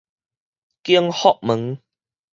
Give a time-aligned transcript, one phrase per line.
[0.81, 1.79] 景福門